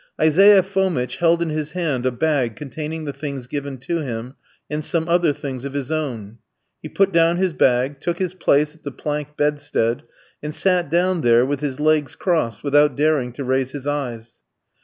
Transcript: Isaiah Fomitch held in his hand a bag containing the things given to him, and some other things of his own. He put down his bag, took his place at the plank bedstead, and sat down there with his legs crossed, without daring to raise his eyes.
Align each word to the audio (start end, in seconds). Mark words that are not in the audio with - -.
Isaiah 0.19 0.63
Fomitch 0.63 1.17
held 1.17 1.43
in 1.43 1.49
his 1.51 1.73
hand 1.73 2.07
a 2.07 2.11
bag 2.11 2.55
containing 2.55 3.05
the 3.05 3.13
things 3.13 3.45
given 3.45 3.77
to 3.81 3.99
him, 3.99 4.33
and 4.67 4.83
some 4.83 5.07
other 5.07 5.31
things 5.31 5.63
of 5.63 5.73
his 5.73 5.91
own. 5.91 6.39
He 6.81 6.89
put 6.89 7.11
down 7.11 7.37
his 7.37 7.53
bag, 7.53 7.99
took 8.01 8.17
his 8.17 8.33
place 8.33 8.73
at 8.73 8.81
the 8.81 8.89
plank 8.91 9.37
bedstead, 9.37 10.01
and 10.41 10.55
sat 10.55 10.89
down 10.89 11.21
there 11.21 11.45
with 11.45 11.59
his 11.59 11.79
legs 11.79 12.15
crossed, 12.15 12.63
without 12.63 12.95
daring 12.95 13.31
to 13.33 13.43
raise 13.43 13.73
his 13.73 13.85
eyes. 13.85 14.39